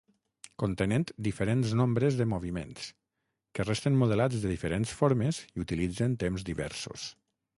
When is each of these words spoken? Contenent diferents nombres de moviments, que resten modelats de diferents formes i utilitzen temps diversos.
Contenent 0.61 1.03
diferents 1.27 1.73
nombres 1.81 2.17
de 2.21 2.27
moviments, 2.31 2.87
que 3.59 3.67
resten 3.67 3.99
modelats 4.01 4.41
de 4.47 4.53
diferents 4.55 4.97
formes 5.03 5.45
i 5.51 5.65
utilitzen 5.67 6.19
temps 6.27 6.49
diversos. 6.51 7.07